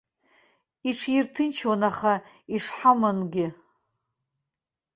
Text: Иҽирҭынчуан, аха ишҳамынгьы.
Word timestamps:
Иҽирҭынчуан, 0.89 1.81
аха 1.89 2.13
ишҳамынгьы. 2.55 3.47